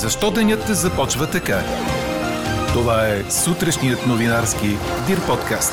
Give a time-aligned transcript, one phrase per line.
[0.00, 1.60] Защо денят започва така?
[2.72, 4.66] Това е сутрешният новинарски
[5.06, 5.72] Дир подкаст.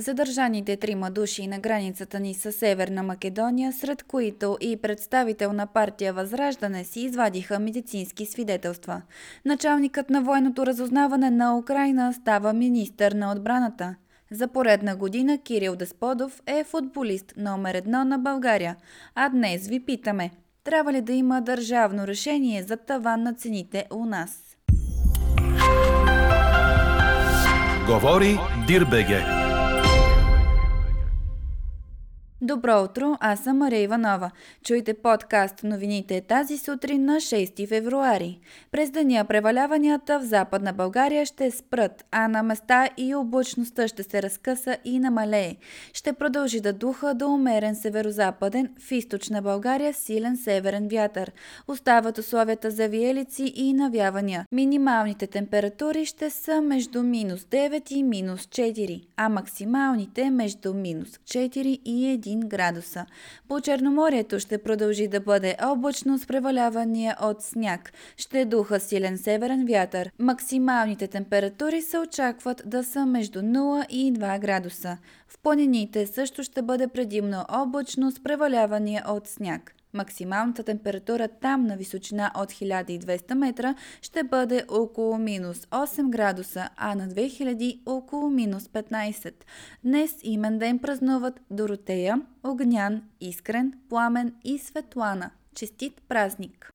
[0.00, 6.12] Задържаните трима души на границата ни с Северна Македония, сред които и представител на партия
[6.12, 9.02] Възраждане си извадиха медицински свидетелства.
[9.44, 13.94] Началникът на военното разузнаване на Украина става министър на отбраната.
[14.30, 18.76] За поредна година Кирил Десподов е футболист номер едно на България.
[19.14, 20.30] А днес ви питаме,
[20.64, 24.56] трябва ли да има държавно решение за таван на цените у нас?
[27.86, 29.47] Говори Дирбеге.
[32.48, 34.30] Добро утро, аз съм Мария Иванова.
[34.64, 38.40] Чуйте подкаст новините тази сутрин на 6 февруари.
[38.72, 44.22] През деня преваляванията в Западна България ще спрат, а на места и облачността ще се
[44.22, 45.56] разкъса и намалее.
[45.92, 51.32] Ще продължи да духа до умерен северо-западен, в източна България силен северен вятър.
[51.68, 54.46] Остават условията за виелици и навявания.
[54.52, 61.58] Минималните температури ще са между минус 9 и минус 4, а максималните между минус 4
[61.84, 63.06] и 1 1 градуса.
[63.48, 67.92] По Черноморието ще продължи да бъде облачно с превалявания от сняг.
[68.16, 70.10] Ще духа силен северен вятър.
[70.18, 74.96] Максималните температури се очакват да са между 0 и 2 градуса.
[75.28, 79.74] В планините също ще бъде предимно облачно с превалявания от сняг.
[79.98, 86.94] Максималната температура там на височина от 1200 метра ще бъде около минус 8 градуса, а
[86.94, 89.32] на 2000 около минус 15.
[89.84, 95.30] Днес имен ден празнуват Доротея, Огнян, Искрен, Пламен и Светлана.
[95.54, 96.72] Честит празник!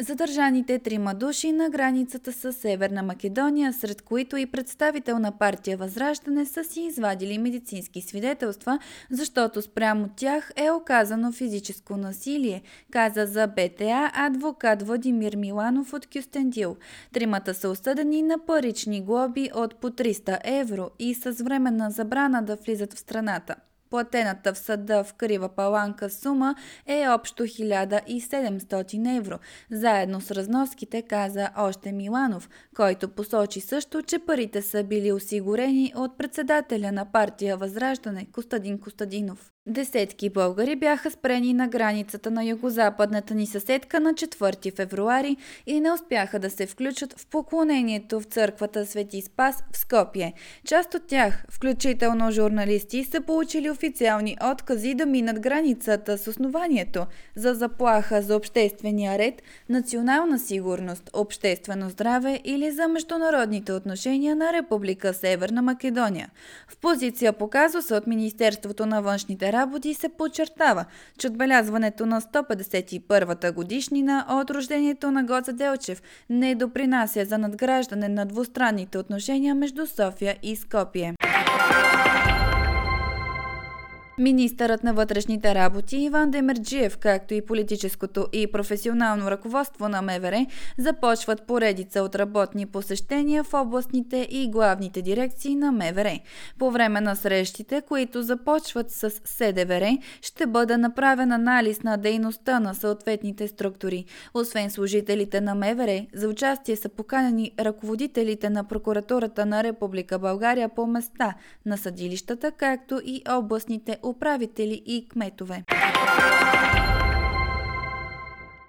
[0.00, 6.46] Задържаните трима души на границата с Северна Македония, сред които и представител на партия Възраждане
[6.46, 8.78] са си извадили медицински свидетелства,
[9.10, 12.62] защото спрямо тях е оказано физическо насилие,
[12.92, 16.76] каза за БТА адвокат Владимир Миланов от Кюстендил.
[17.12, 22.56] Тримата са осъдени на парични глоби от по 300 евро и с временна забрана да
[22.56, 23.54] влизат в страната.
[23.94, 26.54] Платената в съда в Крива Паланка сума
[26.86, 29.38] е общо 1700 евро,
[29.70, 36.18] заедно с разноските, каза още Миланов, който посочи също, че парите са били осигурени от
[36.18, 39.53] председателя на партия Възраждане Костадин Костадинов.
[39.66, 45.36] Десетки българи бяха спрени на границата на югозападната ни съседка на 4 февруари
[45.66, 50.32] и не успяха да се включат в поклонението в църквата Свети Спас в Скопие.
[50.64, 57.54] Част от тях, включително журналисти, са получили официални откази да минат границата с основанието за
[57.54, 65.62] заплаха за обществения ред, национална сигурност, обществено здраве или за международните отношения на Република Северна
[65.62, 66.30] Македония.
[66.68, 70.84] В позиция по казуса от Министерството на външните работи се подчертава,
[71.18, 78.26] че отбелязването на 151-та годишнина от рождението на Гоца Делчев не допринася за надграждане на
[78.26, 81.14] двустранните отношения между София и Скопие.
[84.18, 90.46] Министърът на вътрешните работи Иван Демерджиев, както и политическото и професионално ръководство на МВР,
[90.78, 96.18] започват поредица от работни посещения в областните и главните дирекции на МВР.
[96.58, 102.74] По време на срещите, които започват с СДВР, ще бъде направен анализ на дейността на
[102.74, 104.04] съответните структури.
[104.34, 110.86] Освен служителите на МВР, за участие са поканени ръководителите на прокуратурата на Република България по
[110.86, 111.34] места
[111.66, 115.64] на съдилищата, както и областните управители и кметове.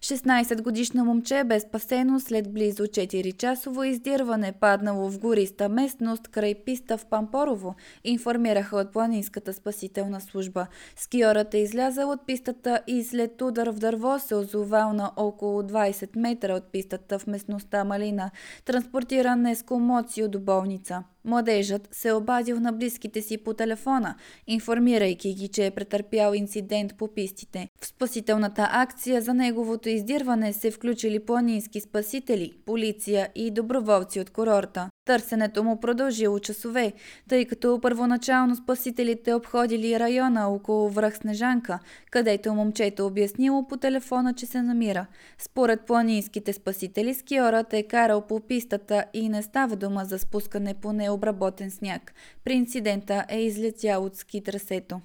[0.05, 7.05] 16-годишно момче бе спасено след близо 4-часово издирване, паднало в гориста местност край писта в
[7.05, 10.67] Пампорово, информираха от планинската спасителна служба.
[10.95, 16.17] Скиорът е излязал от пистата и след удар в дърво се озовал на около 20
[16.17, 18.31] метра от пистата в местността Малина.
[18.65, 21.03] Транспортиран е с комоцио до болница.
[21.25, 24.15] Младежът се обадил на близките си по телефона,
[24.47, 27.69] информирайки ги, че е претърпял инцидент по пистите.
[27.81, 34.89] В спасителната акция за неговото издирване се включили планински спасители, полиция и доброволци от курорта.
[35.05, 36.93] Търсенето му продължило часове,
[37.29, 41.79] тъй като първоначално спасителите обходили района около връх Снежанка,
[42.11, 45.05] където момчето обяснило по телефона, че се намира.
[45.37, 50.93] Според планинските спасители, скиорът е карал по пистата и не става дума за спускане по
[50.93, 52.13] необработен сняг.
[52.43, 55.01] При инцидента е излетял от ски трасето.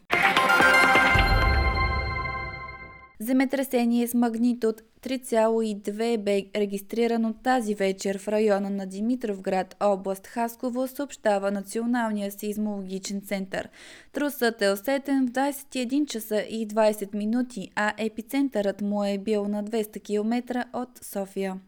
[3.22, 11.50] Земетресение с магнитуд 3,2 бе регистрирано тази вечер в района на Димитровград, област Хасково, съобщава
[11.50, 13.68] Националния сейзмологичен център.
[14.12, 19.64] Трусът е усетен в 21 часа и 20 минути, а епицентърът му е бил на
[19.64, 21.60] 200 км от София.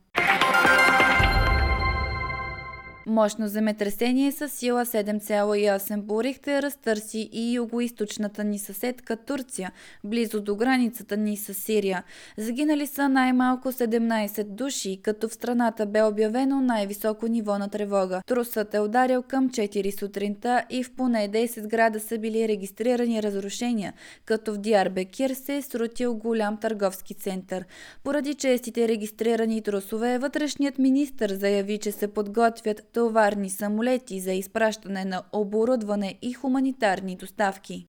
[3.07, 9.73] Мощно земетресение с сила 7,8 по Рихтер разтърси и югоисточната ни съседка Турция,
[10.05, 12.05] близо до границата ни с Сирия.
[12.39, 18.23] Загинали са най-малко 17 души, като в страната бе обявено най-високо ниво на тревога.
[18.27, 23.93] Трусът е ударил към 4 сутринта и в поне 10 града са били регистрирани разрушения,
[24.25, 27.65] като в Диарбекир се е срутил голям търговски център.
[28.05, 35.23] Поради честите регистрирани трусове, вътрешният министр заяви, че се подготвят товарни самолети за изпращане на
[35.33, 37.87] оборудване и хуманитарни доставки.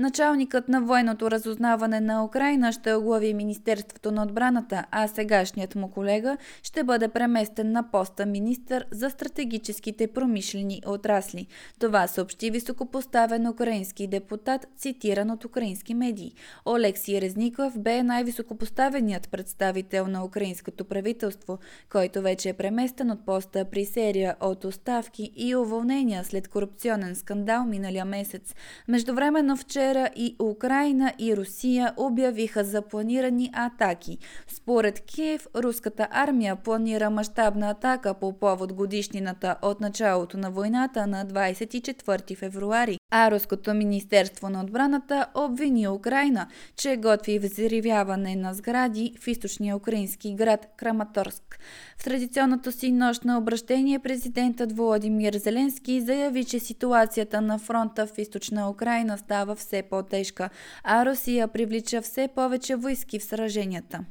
[0.00, 6.36] Началникът на военното разузнаване на Украина ще оглави Министерството на отбраната, а сегашният му колега
[6.62, 11.46] ще бъде преместен на поста министър за стратегическите промишлени отрасли.
[11.78, 16.34] Това съобщи високопоставен украински депутат, цитиран от украински медии.
[16.66, 21.58] Олексий Резников бе най-високопоставеният представител на украинското правителство,
[21.92, 27.64] който вече е преместен от поста при серия от оставки и уволнения след корупционен скандал
[27.64, 28.54] миналия месец.
[28.88, 34.18] Междувременно вчера вчера и Украина и Русия обявиха за планирани атаки.
[34.48, 41.26] Според Киев, руската армия планира мащабна атака по повод годишнината от началото на войната на
[41.26, 46.46] 24 февруари, а Руското министерство на отбраната обвини Украина,
[46.76, 51.58] че готви взривяване на сгради в източния украински град Краматорск.
[51.98, 58.70] В традиционното си нощно обращение президентът Володимир Зеленски заяви, че ситуацията на фронта в източна
[58.70, 60.50] Украина става все по-тежка,
[60.84, 64.04] а Русия привлича все повече войски в сраженията.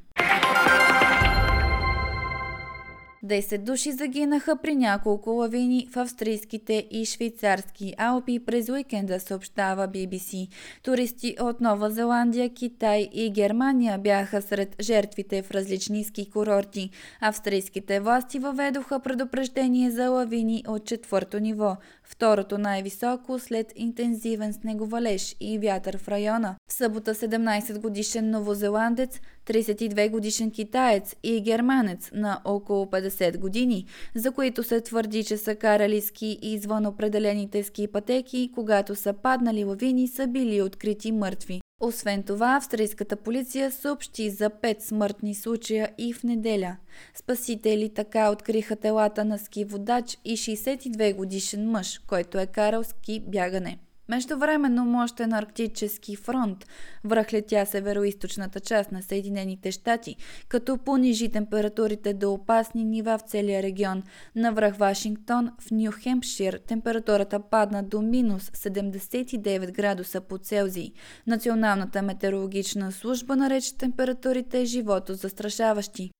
[3.25, 10.47] 10 души загинаха при няколко лавини в австрийските и швейцарски Алпи през уикенда, съобщава BBC.
[10.83, 16.89] Туристи от Нова Зеландия, Китай и Германия бяха сред жертвите в различни ски курорти.
[17.21, 25.59] Австрийските власти въведоха предупреждение за лавини от четвърто ниво, второто най-високо след интензивен снеговалеж и
[25.59, 26.55] вятър в района.
[26.69, 29.19] В събота 17 годишен новозеландец
[29.49, 33.85] 32 годишен китаец и германец на около 50 години,
[34.15, 39.63] за които се твърди, че са карали ски извън определените ски пътеки, когато са паднали
[39.63, 41.61] лавини, са били открити мъртви.
[41.81, 46.77] Освен това, австрийската полиция съобщи за 5 смъртни случая и в неделя.
[47.15, 53.19] Спасители така откриха телата на ски водач и 62 годишен мъж, който е карал ски
[53.27, 53.79] бягане.
[54.09, 56.65] Междувременно мощен арктически фронт
[57.03, 60.15] връхлетя североизточната част на Съединените щати,
[60.47, 64.03] като понижи температурите до опасни нива в целия регион.
[64.35, 70.91] На връх Вашингтон в Нью Хемпшир температурата падна до минус 79 градуса по Целзий.
[71.27, 76.11] Националната метеорологична служба нарече температурите живото застрашаващи.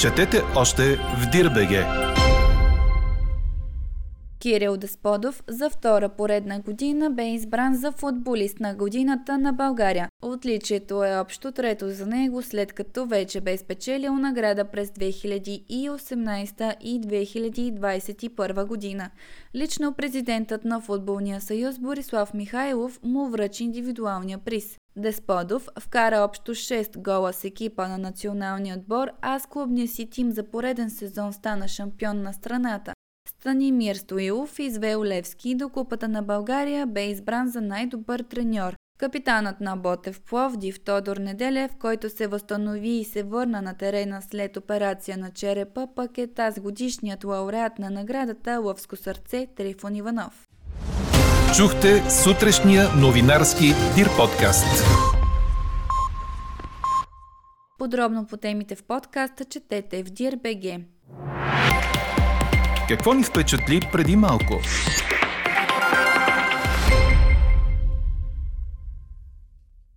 [0.00, 2.11] Четете още в Дирбеге!
[4.42, 10.08] Кирил Десподов за втора поредна година бе избран за футболист на годината на България.
[10.22, 17.00] Отличието е общо трето за него, след като вече бе спечелил награда през 2018 и
[17.00, 19.10] 2021 година.
[19.54, 24.76] Лично президентът на Футболния съюз Борислав Михайлов му връчи индивидуалния приз.
[24.96, 30.32] Десподов вкара общо 6 гола с екипа на националния отбор, а с клубния си тим
[30.32, 32.92] за пореден сезон стана шампион на страната.
[33.42, 38.74] Станимир Стоилов извел Левски до Купата на България бе избран за най-добър треньор.
[38.98, 44.56] Капитанът на Ботев Пловдив Тодор Неделев, който се възстанови и се върна на терена след
[44.56, 50.48] операция на черепа, пък е тази годишният лауреат на наградата Лъвско сърце Трифон Иванов.
[51.56, 54.84] Чухте сутрешния новинарски Дир подкаст.
[57.78, 60.80] Подробно по темите в подкаста четете в Дир.бг.
[62.88, 64.60] Какво ни впечатли преди малко?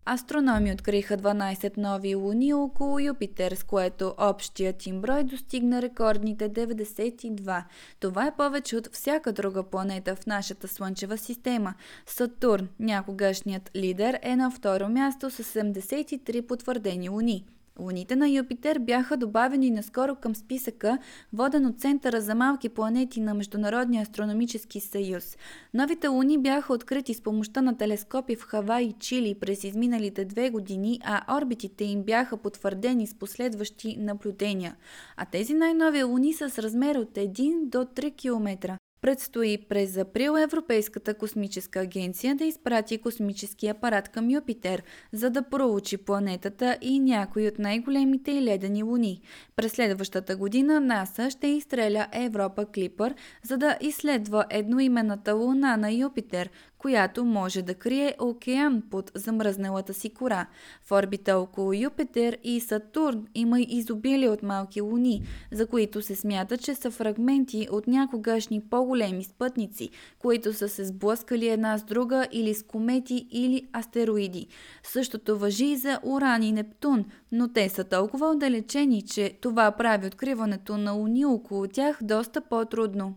[0.06, 7.63] Астрономи откриха 12 нови луни около Юпитер, с което общият им брой достигна рекордните 92.
[8.00, 11.74] Това е повече от всяка друга планета в нашата Слънчева система.
[12.06, 17.46] Сатурн, някогашният лидер, е на второ място с 73 потвърдени луни.
[17.79, 20.98] Луните на Юпитер бяха добавени наскоро към списъка,
[21.34, 25.38] воден от Центъра за малки планети на Международния астрономически съюз.
[25.74, 30.50] Новите луни бяха открити с помощта на телескопи в Хавай и Чили през изминалите две
[30.50, 34.75] години, а орбитите им бяха потвърдени с последващи наблюдения.
[35.17, 38.77] А тези най-нови луни са с размер от 1 до 3 км.
[39.05, 44.83] Предстои през април Европейската космическа агенция да изпрати космически апарат към Юпитер,
[45.13, 49.21] за да проучи планетата и някои от най-големите и ледени луни.
[49.55, 56.50] През следващата година НАСА ще изстреля Европа Клипър, за да изследва едноименната луна на Юпитер,
[56.77, 60.46] която може да крие океан под замръзналата си кора.
[60.84, 66.58] В орбита около Юпитер и Сатурн има изобилие от малки луни, за които се смята,
[66.58, 69.89] че са фрагменти от някогашни по-големи спътници,
[70.20, 74.48] които са се сблъскали една с друга или с комети или астероиди.
[74.84, 80.08] Същото въжи и за Уран и Нептун, но те са толкова отдалечени, че това прави
[80.08, 83.15] откриването на луни около тях доста по-трудно.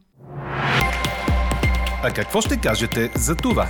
[2.02, 3.66] А какво ще кажете за това?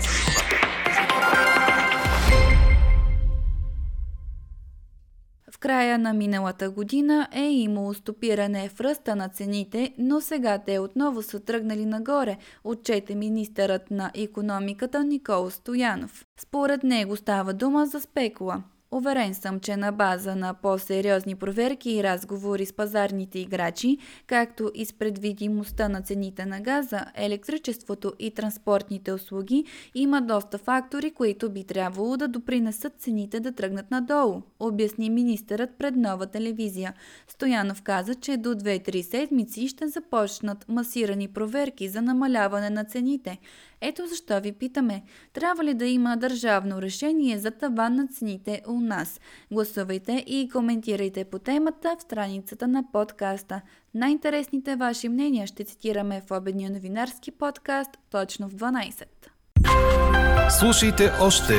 [5.52, 10.78] В края на миналата година е имало стопиране в ръста на цените, но сега те
[10.78, 16.24] отново са тръгнали нагоре, отчете министърът на економиката Никол Стоянов.
[16.40, 18.62] Според него става дума за спекула.
[18.90, 24.84] Уверен съм, че на база на по-сериозни проверки и разговори с пазарните играчи, както и
[24.84, 29.64] с предвидимостта на цените на газа, електричеството и транспортните услуги,
[29.94, 35.96] има доста фактори, които би трябвало да допринесат цените да тръгнат надолу, обясни министърът пред
[35.96, 36.94] нова телевизия.
[37.28, 43.38] Стоянов каза, че до 2-3 седмици ще започнат масирани проверки за намаляване на цените.
[43.80, 45.02] Ето защо ви питаме,
[45.32, 49.20] трябва ли да има държавно решение за таван на цените у нас?
[49.52, 53.60] Гласувайте и коментирайте по темата в страницата на подкаста.
[53.94, 59.04] Най-интересните ваши мнения ще цитираме в обедния новинарски подкаст точно в 12.
[60.50, 61.54] Слушайте още,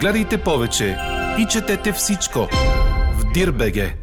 [0.00, 0.96] гледайте повече
[1.38, 2.38] и четете всичко
[3.18, 3.94] в Дирбеге.